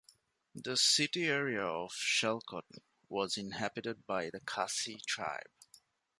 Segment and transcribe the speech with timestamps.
[0.55, 5.51] The city area of Shalkot was inhabited by the Kasi tribe.